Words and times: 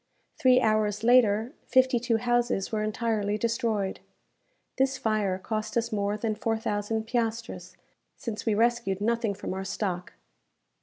Three 0.35 0.59
hours 0.59 1.03
later, 1.03 1.53
fifty 1.67 1.99
two 1.99 2.17
houses 2.17 2.71
were 2.71 2.81
entirely 2.81 3.37
destroyed. 3.37 3.99
This 4.79 4.97
fire 4.97 5.37
cost 5.37 5.77
us 5.77 5.91
more 5.91 6.17
than 6.17 6.33
four 6.33 6.57
thousand 6.57 7.05
piastres, 7.05 7.77
since 8.17 8.43
we 8.43 8.55
rescued 8.55 8.99
nothing 8.99 9.35
from 9.35 9.53
our 9.53 9.63
stock. 9.63 10.13